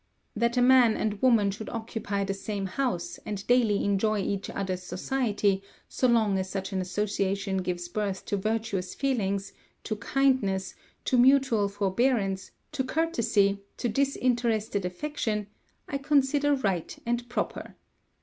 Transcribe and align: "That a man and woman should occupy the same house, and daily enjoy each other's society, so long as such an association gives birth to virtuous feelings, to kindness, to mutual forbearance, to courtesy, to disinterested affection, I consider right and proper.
"That 0.35 0.57
a 0.57 0.63
man 0.63 0.97
and 0.97 1.21
woman 1.21 1.51
should 1.51 1.69
occupy 1.69 2.23
the 2.23 2.33
same 2.33 2.65
house, 2.65 3.19
and 3.23 3.45
daily 3.45 3.83
enjoy 3.85 4.17
each 4.21 4.49
other's 4.49 4.81
society, 4.81 5.61
so 5.87 6.07
long 6.07 6.39
as 6.39 6.49
such 6.49 6.73
an 6.73 6.81
association 6.81 7.57
gives 7.57 7.87
birth 7.87 8.25
to 8.25 8.35
virtuous 8.37 8.95
feelings, 8.95 9.53
to 9.83 9.95
kindness, 9.97 10.73
to 11.05 11.19
mutual 11.19 11.67
forbearance, 11.69 12.49
to 12.71 12.83
courtesy, 12.83 13.61
to 13.77 13.87
disinterested 13.89 14.85
affection, 14.85 15.45
I 15.87 15.99
consider 15.99 16.55
right 16.55 16.97
and 17.05 17.29
proper. 17.29 17.75